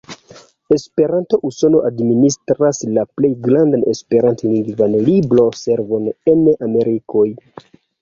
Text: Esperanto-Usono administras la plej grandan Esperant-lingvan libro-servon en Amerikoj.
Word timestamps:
Esperanto-Usono 0.75 1.81
administras 1.89 2.81
la 2.97 3.05
plej 3.19 3.31
grandan 3.49 3.87
Esperant-lingvan 3.95 4.99
libro-servon 5.13 6.13
en 6.37 6.47
Amerikoj. 6.73 7.33